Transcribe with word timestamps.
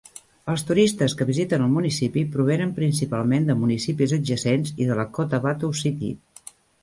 Els 0.51 0.61
turistes 0.67 1.13
que 1.19 1.27
visiten 1.29 1.65
el 1.65 1.73
municipi 1.73 2.23
provenen 2.37 2.71
principalment 2.79 3.45
de 3.51 3.57
municipis 3.61 4.17
adjacents 4.19 4.75
i 4.85 4.91
de 4.93 4.97
la 5.03 5.05
Cotabato 5.19 5.73
City. 5.83 6.11